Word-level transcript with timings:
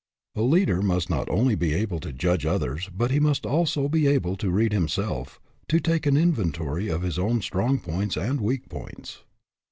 The 0.33 0.41
leader 0.41 0.81
must 0.81 1.11
not 1.11 1.29
only 1.29 1.53
be 1.53 1.75
able 1.75 1.99
to 1.99 2.11
judge 2.11 2.43
others, 2.43 2.89
but 2.91 3.11
he 3.11 3.19
must 3.19 3.45
also 3.45 3.87
be 3.87 4.07
able 4.07 4.35
to 4.37 4.49
read 4.49 4.73
him 4.73 4.87
SIZING 4.87 5.03
UP 5.03 5.07
PEOPLE 5.09 5.41
193 5.69 5.77
self, 5.77 5.83
to 5.83 5.91
take 5.91 6.05
an 6.07 6.17
inventory 6.17 6.87
of 6.89 7.03
his 7.03 7.19
own 7.19 7.39
strong 7.43 7.77
points 7.77 8.17
and 8.17 8.41
weak 8.41 8.67
points. 8.67 9.21